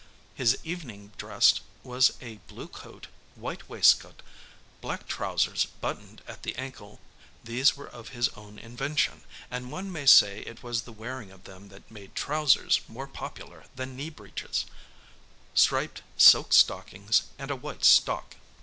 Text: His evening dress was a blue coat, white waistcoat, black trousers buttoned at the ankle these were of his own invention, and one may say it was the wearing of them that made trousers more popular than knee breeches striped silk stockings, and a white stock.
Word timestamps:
His 0.33 0.57
evening 0.63 1.11
dress 1.15 1.59
was 1.83 2.13
a 2.21 2.37
blue 2.47 2.67
coat, 2.67 3.05
white 3.35 3.69
waistcoat, 3.69 4.23
black 4.81 5.07
trousers 5.07 5.65
buttoned 5.79 6.23
at 6.27 6.41
the 6.41 6.55
ankle 6.55 6.99
these 7.43 7.77
were 7.77 7.87
of 7.87 8.09
his 8.09 8.27
own 8.29 8.57
invention, 8.57 9.21
and 9.51 9.71
one 9.71 9.91
may 9.91 10.07
say 10.07 10.39
it 10.39 10.63
was 10.63 10.81
the 10.81 10.91
wearing 10.91 11.29
of 11.29 11.43
them 11.43 11.69
that 11.69 11.91
made 11.91 12.15
trousers 12.15 12.81
more 12.87 13.05
popular 13.05 13.65
than 13.75 13.95
knee 13.95 14.09
breeches 14.09 14.65
striped 15.53 16.01
silk 16.17 16.51
stockings, 16.51 17.25
and 17.37 17.51
a 17.51 17.55
white 17.55 17.85
stock. 17.85 18.33